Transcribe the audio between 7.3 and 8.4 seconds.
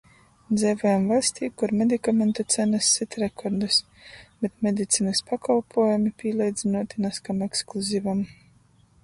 kam ekskluzivam...